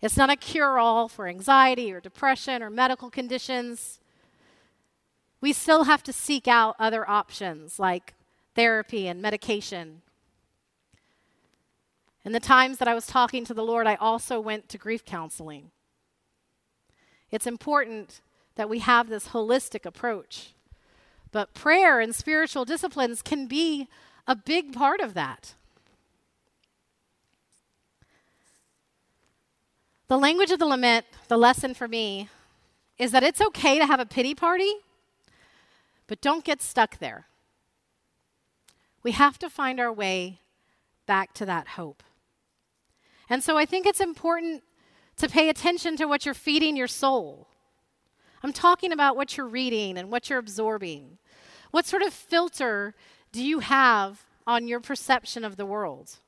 It's 0.00 0.16
not 0.16 0.30
a 0.30 0.36
cure 0.36 0.78
all 0.78 1.08
for 1.08 1.26
anxiety 1.26 1.92
or 1.92 2.00
depression 2.00 2.62
or 2.62 2.70
medical 2.70 3.10
conditions. 3.10 3.98
We 5.46 5.52
still 5.52 5.84
have 5.84 6.02
to 6.02 6.12
seek 6.12 6.48
out 6.48 6.74
other 6.76 7.08
options 7.08 7.78
like 7.78 8.14
therapy 8.56 9.06
and 9.06 9.22
medication. 9.22 10.02
In 12.24 12.32
the 12.32 12.40
times 12.40 12.78
that 12.78 12.88
I 12.88 12.96
was 12.96 13.06
talking 13.06 13.44
to 13.44 13.54
the 13.54 13.62
Lord, 13.62 13.86
I 13.86 13.94
also 13.94 14.40
went 14.40 14.68
to 14.70 14.76
grief 14.76 15.04
counseling. 15.04 15.70
It's 17.30 17.46
important 17.46 18.20
that 18.56 18.68
we 18.68 18.80
have 18.80 19.08
this 19.08 19.28
holistic 19.28 19.86
approach. 19.86 20.52
But 21.30 21.54
prayer 21.54 22.00
and 22.00 22.12
spiritual 22.12 22.64
disciplines 22.64 23.22
can 23.22 23.46
be 23.46 23.86
a 24.26 24.34
big 24.34 24.72
part 24.72 24.98
of 24.98 25.14
that. 25.14 25.54
The 30.08 30.18
language 30.18 30.50
of 30.50 30.58
the 30.58 30.66
lament, 30.66 31.06
the 31.28 31.38
lesson 31.38 31.72
for 31.72 31.86
me, 31.86 32.30
is 32.98 33.12
that 33.12 33.22
it's 33.22 33.40
okay 33.40 33.78
to 33.78 33.86
have 33.86 34.00
a 34.00 34.06
pity 34.06 34.34
party, 34.34 34.72
but 36.06 36.20
don't 36.20 36.44
get 36.44 36.62
stuck 36.62 36.98
there. 36.98 37.26
We 39.02 39.12
have 39.12 39.38
to 39.38 39.50
find 39.50 39.78
our 39.78 39.92
way 39.92 40.40
back 41.06 41.32
to 41.34 41.46
that 41.46 41.68
hope. 41.68 42.02
And 43.28 43.42
so 43.42 43.56
I 43.56 43.64
think 43.64 43.86
it's 43.86 44.00
important 44.00 44.62
to 45.16 45.28
pay 45.28 45.48
attention 45.48 45.96
to 45.96 46.06
what 46.06 46.24
you're 46.24 46.34
feeding 46.34 46.76
your 46.76 46.88
soul. 46.88 47.48
I'm 48.42 48.52
talking 48.52 48.92
about 48.92 49.16
what 49.16 49.36
you're 49.36 49.48
reading 49.48 49.96
and 49.96 50.10
what 50.10 50.28
you're 50.28 50.38
absorbing. 50.38 51.18
What 51.70 51.86
sort 51.86 52.02
of 52.02 52.12
filter 52.12 52.94
do 53.32 53.42
you 53.42 53.60
have 53.60 54.24
on 54.46 54.68
your 54.68 54.80
perception 54.80 55.44
of 55.44 55.56
the 55.56 55.66
world? 55.66 56.18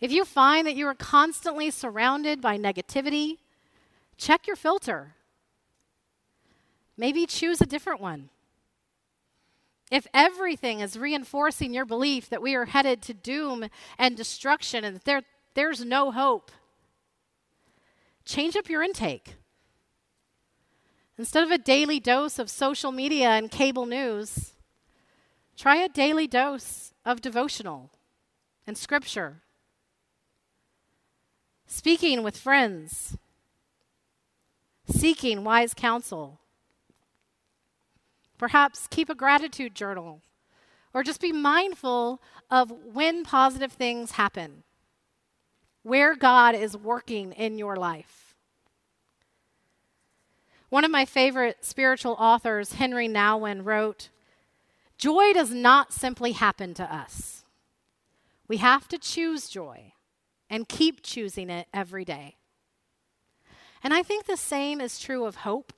If 0.00 0.12
you 0.12 0.24
find 0.24 0.66
that 0.66 0.76
you 0.76 0.86
are 0.86 0.94
constantly 0.94 1.70
surrounded 1.70 2.40
by 2.40 2.56
negativity, 2.56 3.38
check 4.16 4.46
your 4.46 4.56
filter. 4.56 5.14
Maybe 7.00 7.24
choose 7.24 7.62
a 7.62 7.66
different 7.66 8.02
one. 8.02 8.28
If 9.90 10.06
everything 10.12 10.80
is 10.80 10.98
reinforcing 10.98 11.72
your 11.72 11.86
belief 11.86 12.28
that 12.28 12.42
we 12.42 12.54
are 12.54 12.66
headed 12.66 13.00
to 13.04 13.14
doom 13.14 13.70
and 13.98 14.14
destruction 14.18 14.84
and 14.84 14.96
that 14.96 15.06
there, 15.06 15.22
there's 15.54 15.82
no 15.82 16.10
hope, 16.10 16.50
change 18.26 18.54
up 18.54 18.68
your 18.68 18.82
intake. 18.82 19.36
Instead 21.16 21.42
of 21.42 21.50
a 21.50 21.56
daily 21.56 22.00
dose 22.00 22.38
of 22.38 22.50
social 22.50 22.92
media 22.92 23.30
and 23.30 23.50
cable 23.50 23.86
news, 23.86 24.52
try 25.56 25.76
a 25.76 25.88
daily 25.88 26.26
dose 26.26 26.92
of 27.06 27.22
devotional 27.22 27.88
and 28.66 28.76
scripture. 28.76 29.40
Speaking 31.66 32.22
with 32.22 32.36
friends, 32.36 33.16
seeking 34.86 35.44
wise 35.44 35.72
counsel. 35.72 36.36
Perhaps 38.40 38.86
keep 38.88 39.10
a 39.10 39.14
gratitude 39.14 39.74
journal 39.74 40.22
or 40.94 41.02
just 41.02 41.20
be 41.20 41.30
mindful 41.30 42.22
of 42.50 42.72
when 42.90 43.22
positive 43.22 43.70
things 43.70 44.12
happen, 44.12 44.62
where 45.82 46.16
God 46.16 46.54
is 46.54 46.74
working 46.74 47.32
in 47.32 47.58
your 47.58 47.76
life. 47.76 48.34
One 50.70 50.86
of 50.86 50.90
my 50.90 51.04
favorite 51.04 51.66
spiritual 51.66 52.16
authors, 52.18 52.76
Henri 52.76 53.08
Nouwen, 53.08 53.62
wrote 53.62 54.08
Joy 54.96 55.34
does 55.34 55.50
not 55.50 55.92
simply 55.92 56.32
happen 56.32 56.72
to 56.74 56.94
us. 56.94 57.44
We 58.48 58.56
have 58.56 58.88
to 58.88 58.96
choose 58.96 59.50
joy 59.50 59.92
and 60.48 60.66
keep 60.66 61.02
choosing 61.02 61.50
it 61.50 61.68
every 61.74 62.06
day. 62.06 62.36
And 63.84 63.92
I 63.92 64.02
think 64.02 64.24
the 64.24 64.38
same 64.38 64.80
is 64.80 64.98
true 64.98 65.26
of 65.26 65.36
hope. 65.36 65.74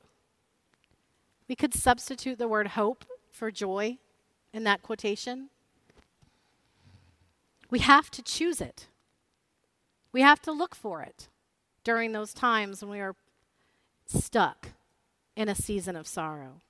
We 1.53 1.57
could 1.57 1.75
substitute 1.75 2.39
the 2.39 2.49
word 2.49 2.69
hope 2.69 3.05
for 3.31 3.51
joy 3.51 3.99
in 4.55 4.65
that 4.65 4.81
quotation. 4.81 5.51
We 7.69 7.81
have 7.81 8.11
to 8.13 8.23
choose 8.23 8.63
it. 8.63 8.87
We 10.13 10.23
have 10.23 10.41
to 10.45 10.51
look 10.51 10.75
for 10.75 11.03
it 11.03 11.29
during 11.85 12.13
those 12.13 12.33
times 12.33 12.81
when 12.81 12.91
we 12.91 13.01
are 13.01 13.15
stuck 14.07 14.69
in 15.37 15.51
a 15.51 15.55
season 15.55 15.95
of 15.95 16.07
sorrow. 16.07 16.63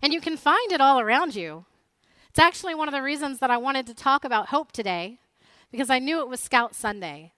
And 0.00 0.12
you 0.12 0.20
can 0.20 0.36
find 0.36 0.70
it 0.70 0.80
all 0.80 1.00
around 1.00 1.34
you. 1.34 1.64
It's 2.28 2.38
actually 2.38 2.76
one 2.76 2.86
of 2.86 2.94
the 2.94 3.02
reasons 3.02 3.40
that 3.40 3.50
I 3.50 3.56
wanted 3.56 3.84
to 3.88 3.94
talk 3.94 4.24
about 4.24 4.50
hope 4.50 4.70
today, 4.70 5.18
because 5.72 5.90
I 5.90 5.98
knew 5.98 6.20
it 6.20 6.28
was 6.28 6.38
Scout 6.38 6.76
Sunday, 6.76 7.32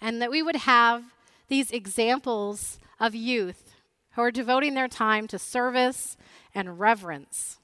and 0.00 0.22
that 0.22 0.30
we 0.30 0.44
would 0.44 0.54
have 0.54 1.06
these 1.48 1.72
examples 1.72 2.78
of 3.00 3.16
youth 3.16 3.69
who 4.12 4.22
are 4.22 4.30
devoting 4.30 4.74
their 4.74 4.88
time 4.88 5.26
to 5.28 5.38
service 5.38 6.16
and 6.54 6.80
reverence 6.80 7.58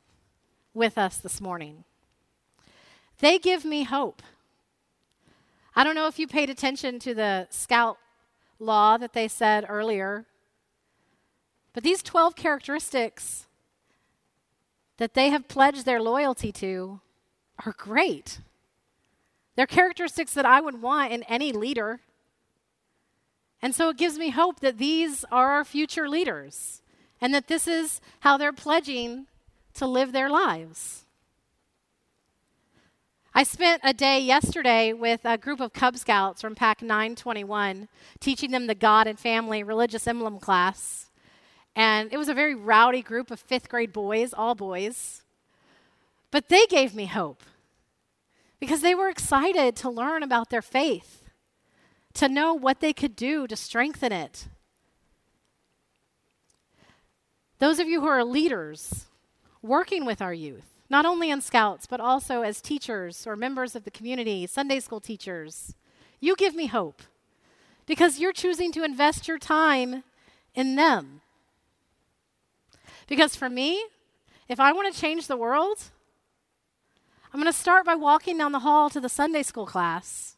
with 0.75 0.97
us 0.99 1.17
this 1.19 1.41
morning. 1.41 1.85
They 3.21 3.39
give 3.39 3.65
me 3.65 3.85
hope. 3.85 4.23
I 5.75 5.85
don't 5.85 5.95
know 5.95 6.07
if 6.07 6.19
you 6.19 6.27
paid 6.27 6.51
attention 6.51 6.99
to 7.01 7.15
the 7.15 7.47
Scout 7.51 7.99
law 8.59 8.97
that 8.97 9.13
they 9.13 9.29
said 9.29 9.67
earlier 9.69 10.27
but 11.77 11.85
these 11.85 12.03
12 12.03 12.35
characteristics 12.37 13.45
that 14.97 15.13
they 15.13 15.29
have 15.29 15.47
pledged 15.47 15.85
their 15.85 16.01
loyalty 16.01 16.51
to 16.53 17.03
are 17.67 17.75
great. 17.77 18.41
They're 19.57 19.67
characteristics 19.67 20.33
that 20.33 20.47
I 20.47 20.63
would 20.63 20.81
want 20.81 21.13
in 21.13 21.23
any 21.25 21.53
leader. 21.53 22.01
And 23.63 23.75
so 23.75 23.89
it 23.89 23.97
gives 23.97 24.19
me 24.19 24.31
hope 24.31 24.61
that 24.61 24.79
these 24.79 25.25
are 25.33 25.51
our 25.51 25.65
future 25.65 26.09
leaders 26.09 26.83
and 27.21 27.33
that 27.35 27.49
this 27.49 27.67
is 27.67 28.01
how 28.21 28.37
they're 28.37 28.53
pledging 28.53 29.27
to 29.75 29.87
live 29.87 30.13
their 30.13 30.29
lives. 30.29 31.07
I 33.35 33.43
spent 33.43 33.83
a 33.85 33.93
day 33.93 34.19
yesterday 34.19 34.95
with 34.95 35.21
a 35.25 35.37
group 35.37 35.61
of 35.61 35.75
Cub 35.75 35.99
Scouts 35.99 36.41
from 36.41 36.55
Pack 36.55 36.81
921, 36.81 37.89
teaching 38.19 38.51
them 38.51 38.67
the 38.67 38.75
God 38.75 39.07
and 39.07 39.19
Family 39.19 39.63
Religious 39.63 40.07
Emblem 40.07 40.39
class. 40.39 41.11
And 41.75 42.11
it 42.13 42.17
was 42.17 42.31
a 42.31 42.35
very 42.35 42.55
rowdy 42.55 43.03
group 43.03 43.31
of 43.31 43.39
fifth 43.39 43.69
grade 43.69 43.93
boys, 43.93 44.33
all 44.33 44.55
boys. 44.55 45.23
But 46.31 46.49
they 46.49 46.65
gave 46.65 46.95
me 46.95 47.05
hope 47.05 47.43
because 48.59 48.81
they 48.81 48.95
were 48.95 49.11
excited 49.11 49.77
to 49.77 49.91
learn 49.91 50.23
about 50.23 50.49
their 50.49 50.63
faith, 50.63 51.23
to 52.17 52.29
know 52.29 52.55
what 52.55 52.81
they 52.81 52.93
could 52.93 53.15
do 53.15 53.47
to 53.47 53.57
strengthen 53.57 54.13
it. 54.13 54.49
Those 57.59 57.79
of 57.79 57.89
you 57.89 58.01
who 58.01 58.07
are 58.07 58.25
leaders 58.25 59.07
working 59.63 60.05
with 60.05 60.21
our 60.21 60.35
youth, 60.35 60.67
not 60.89 61.07
only 61.07 61.31
in 61.31 61.41
Scouts, 61.41 61.87
but 61.87 62.01
also 62.01 62.43
as 62.43 62.61
teachers 62.61 63.27
or 63.27 63.37
members 63.37 63.75
of 63.75 63.85
the 63.85 63.91
community, 63.91 64.47
Sunday 64.47 64.81
school 64.81 65.01
teachers, 65.01 65.75
you 66.21 66.37
give 66.37 66.55
me 66.55 66.67
hope 66.67 67.03
because 67.87 68.19
you're 68.19 68.33
choosing 68.33 68.73
to 68.73 68.85
invest 68.85 69.29
your 69.29 69.39
time 69.39 70.03
in 70.55 70.77
them. 70.77 71.21
Because 73.07 73.37
for 73.37 73.49
me, 73.49 73.85
if 74.49 74.59
I 74.59 74.73
want 74.73 74.93
to 74.93 75.01
change 75.01 75.27
the 75.27 75.37
world, 75.37 75.79
I'm 77.33 77.41
going 77.41 77.53
to 77.53 77.59
start 77.59 77.85
by 77.85 77.95
walking 77.95 78.39
down 78.39 78.53
the 78.53 78.61
hall 78.61 78.89
to 78.91 79.01
the 79.01 79.09
Sunday 79.09 79.43
school 79.43 79.67
class 79.67 80.36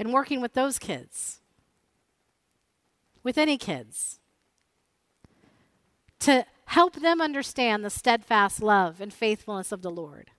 and 0.00 0.14
working 0.14 0.40
with 0.40 0.54
those 0.54 0.78
kids, 0.78 1.40
with 3.22 3.36
any 3.36 3.58
kids, 3.58 4.18
to 6.18 6.46
help 6.64 6.94
them 6.94 7.20
understand 7.20 7.84
the 7.84 7.90
steadfast 7.90 8.62
love 8.62 9.02
and 9.02 9.12
faithfulness 9.12 9.72
of 9.72 9.82
the 9.82 9.90
Lord. 9.90 10.30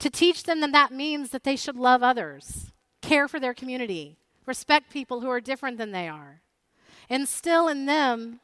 To 0.00 0.10
teach 0.10 0.42
them 0.42 0.60
that 0.60 0.72
that 0.72 0.90
means 0.90 1.30
that 1.30 1.44
they 1.44 1.54
should 1.54 1.76
love 1.76 2.02
others, 2.02 2.72
care 3.02 3.28
for 3.28 3.38
their 3.38 3.54
community, 3.54 4.18
respect 4.46 4.92
people 4.92 5.20
who 5.20 5.30
are 5.30 5.40
different 5.40 5.78
than 5.78 5.92
they 5.92 6.08
are, 6.08 6.40
instill 7.08 7.68
in 7.68 7.86
them 7.86 8.40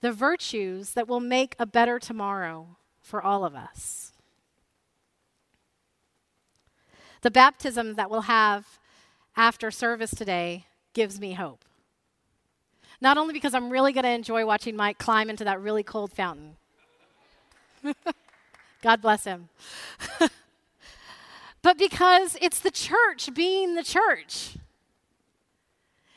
the 0.00 0.10
virtues 0.10 0.94
that 0.94 1.06
will 1.06 1.20
make 1.20 1.54
a 1.58 1.66
better 1.66 1.98
tomorrow 1.98 2.78
for 3.02 3.22
all 3.22 3.44
of 3.44 3.54
us. 3.54 4.14
The 7.22 7.30
baptism 7.30 7.94
that 7.94 8.10
we'll 8.10 8.22
have 8.22 8.78
after 9.36 9.70
service 9.70 10.10
today 10.10 10.66
gives 10.92 11.20
me 11.20 11.34
hope. 11.34 11.64
Not 13.00 13.16
only 13.16 13.32
because 13.32 13.54
I'm 13.54 13.70
really 13.70 13.92
going 13.92 14.04
to 14.04 14.10
enjoy 14.10 14.44
watching 14.44 14.76
Mike 14.76 14.98
climb 14.98 15.30
into 15.30 15.44
that 15.44 15.60
really 15.60 15.82
cold 15.82 16.12
fountain. 16.12 16.56
God 18.82 19.00
bless 19.00 19.24
him. 19.24 19.48
but 21.62 21.78
because 21.78 22.36
it's 22.40 22.60
the 22.60 22.70
church 22.70 23.30
being 23.34 23.74
the 23.74 23.84
church. 23.84 24.56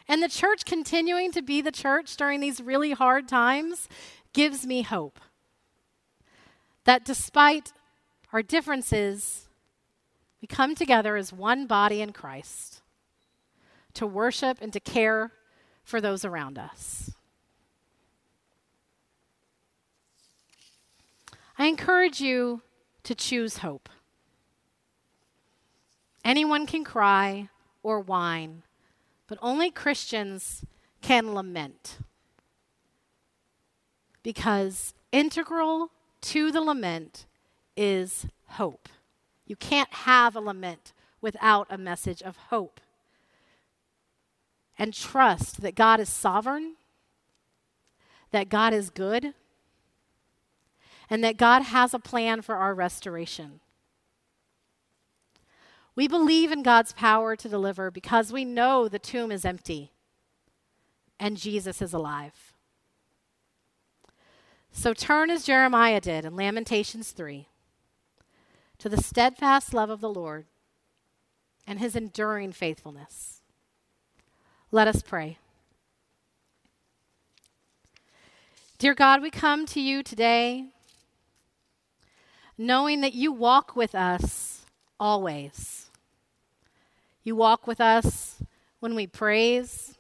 And 0.08 0.22
the 0.22 0.28
church 0.28 0.66
continuing 0.66 1.32
to 1.32 1.42
be 1.42 1.62
the 1.62 1.72
church 1.72 2.18
during 2.18 2.40
these 2.40 2.60
really 2.60 2.92
hard 2.92 3.28
times 3.28 3.88
gives 4.34 4.66
me 4.66 4.82
hope. 4.82 5.20
That 6.86 7.06
despite 7.06 7.72
our 8.34 8.42
differences, 8.42 9.48
we 10.42 10.48
come 10.48 10.74
together 10.74 11.16
as 11.16 11.32
one 11.32 11.68
body 11.68 12.02
in 12.02 12.12
Christ 12.12 12.82
to 13.94 14.08
worship 14.08 14.58
and 14.62 14.74
to 14.74 14.80
care 14.80 15.32
for 15.84 16.02
those 16.02 16.26
around 16.26 16.58
us. 16.58 17.12
I 21.58 21.68
encourage 21.68 22.20
you 22.20 22.62
to 23.04 23.14
choose 23.14 23.58
hope. 23.58 23.88
Anyone 26.26 26.66
can 26.66 26.84
cry 26.84 27.50
or 27.84 28.00
whine, 28.00 28.64
but 29.28 29.38
only 29.42 29.70
Christians 29.70 30.66
can 31.02 31.34
lament. 31.34 32.00
Because 34.24 34.94
integral 35.12 35.92
to 36.22 36.52
the 36.52 36.62
lament 36.62 37.26
is 37.76 38.28
hope. 38.48 38.88
You 39.52 39.58
can't 39.58 39.94
have 39.94 40.38
a 40.38 40.40
lament 40.40 40.94
without 41.20 41.68
a 41.70 41.78
message 41.78 42.22
of 42.22 42.38
hope. 42.38 42.80
And 44.80 44.94
trust 44.94 45.60
that 45.60 45.76
God 45.76 46.00
is 46.00 46.08
sovereign, 46.08 46.78
that 48.32 48.48
God 48.48 48.74
is 48.74 48.90
good, 48.90 49.34
and 51.10 51.22
that 51.22 51.36
God 51.36 51.64
has 51.64 51.94
a 51.94 52.00
plan 52.00 52.42
for 52.42 52.56
our 52.56 52.74
restoration. 52.74 53.60
We 55.96 56.08
believe 56.08 56.54
in 56.54 56.64
God's 56.64 56.94
power 56.94 57.36
to 57.36 57.50
deliver 57.50 57.92
because 57.92 58.32
we 58.32 58.46
know 58.46 58.88
the 58.88 59.00
tomb 59.00 59.34
is 59.34 59.44
empty 59.44 59.92
and 61.20 61.36
Jesus 61.36 61.82
is 61.82 61.92
alive. 61.92 62.54
So 64.72 64.94
turn 64.94 65.30
as 65.30 65.44
Jeremiah 65.44 66.00
did 66.00 66.24
in 66.24 66.38
Lamentations 66.38 67.12
3 67.12 67.50
to 68.82 68.90
the 68.90 68.98
steadfast 68.98 69.76
love 69.76 69.92
of 69.92 70.02
the 70.02 70.10
Lord 70.10 70.46
and 71.68 71.78
his 71.78 71.96
enduring 71.96 72.52
faithfulness. 72.52 73.42
Let 74.72 74.88
us 74.88 75.04
pray. 75.04 75.38
Dear 78.80 78.96
God, 78.96 79.22
we 79.22 79.30
come 79.30 79.68
to 79.68 79.80
you 79.80 80.02
today 80.02 80.66
knowing 82.58 83.02
that 83.02 83.14
you 83.14 83.32
walk 83.32 83.76
with 83.76 83.94
us 83.94 84.66
always. 85.00 85.92
You 87.24 87.36
walk 87.36 87.68
with 87.68 87.80
us 87.80 88.42
when 88.80 88.96
we 88.96 89.06
praise, 89.06 89.94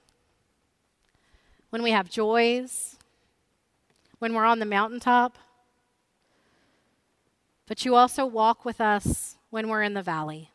when 1.69 1.83
we 1.83 1.91
have 1.91 2.09
joys, 2.09 2.95
when 4.17 4.33
we're 4.33 4.43
on 4.43 4.57
the 4.57 4.65
mountaintop. 4.65 5.37
But 7.67 7.85
you 7.85 7.95
also 7.95 8.25
walk 8.25 8.65
with 8.65 8.81
us 8.81 9.37
when 9.49 9.67
we're 9.67 9.83
in 9.83 9.93
the 9.93 10.01
valley. 10.01 10.51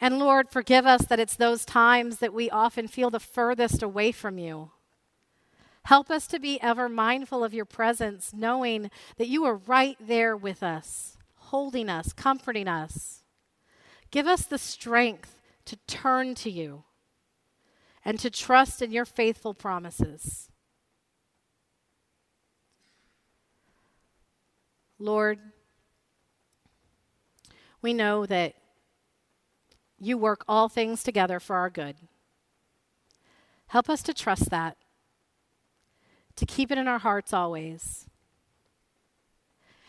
And 0.00 0.18
Lord, 0.18 0.50
forgive 0.50 0.84
us 0.84 1.06
that 1.06 1.20
it's 1.20 1.36
those 1.36 1.64
times 1.64 2.18
that 2.18 2.34
we 2.34 2.50
often 2.50 2.88
feel 2.88 3.08
the 3.08 3.20
furthest 3.20 3.82
away 3.82 4.10
from 4.10 4.36
you. 4.36 4.72
Help 5.84 6.10
us 6.10 6.26
to 6.28 6.38
be 6.38 6.60
ever 6.60 6.88
mindful 6.88 7.42
of 7.42 7.54
your 7.54 7.64
presence, 7.64 8.32
knowing 8.32 8.90
that 9.16 9.28
you 9.28 9.44
are 9.44 9.56
right 9.56 9.96
there 10.00 10.36
with 10.36 10.62
us, 10.62 11.16
holding 11.36 11.88
us, 11.88 12.12
comforting 12.12 12.68
us. 12.68 13.22
Give 14.10 14.26
us 14.26 14.44
the 14.44 14.58
strength 14.58 15.40
to 15.64 15.76
turn 15.86 16.34
to 16.36 16.50
you 16.50 16.84
and 18.04 18.18
to 18.20 18.30
trust 18.30 18.82
in 18.82 18.92
your 18.92 19.04
faithful 19.04 19.54
promises. 19.54 20.51
Lord, 25.02 25.40
we 27.82 27.92
know 27.92 28.24
that 28.26 28.54
you 29.98 30.16
work 30.16 30.44
all 30.46 30.68
things 30.68 31.02
together 31.02 31.40
for 31.40 31.56
our 31.56 31.70
good. 31.70 31.96
Help 33.66 33.90
us 33.90 34.02
to 34.04 34.14
trust 34.14 34.50
that, 34.50 34.76
to 36.36 36.46
keep 36.46 36.70
it 36.70 36.78
in 36.78 36.86
our 36.86 37.00
hearts 37.00 37.32
always. 37.32 38.06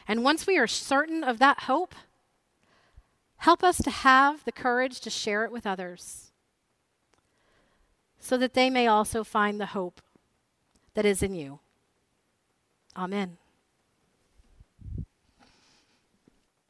And 0.07 0.23
once 0.23 0.47
we 0.47 0.57
are 0.57 0.67
certain 0.67 1.23
of 1.23 1.37
that 1.39 1.61
hope, 1.61 1.93
help 3.37 3.63
us 3.63 3.77
to 3.83 3.91
have 3.91 4.43
the 4.45 4.51
courage 4.51 4.99
to 5.01 5.09
share 5.09 5.45
it 5.45 5.51
with 5.51 5.67
others 5.67 6.31
so 8.19 8.37
that 8.37 8.53
they 8.53 8.69
may 8.69 8.87
also 8.87 9.23
find 9.23 9.59
the 9.59 9.67
hope 9.67 10.01
that 10.95 11.05
is 11.05 11.21
in 11.21 11.35
you. 11.35 11.59
Amen. 12.95 13.37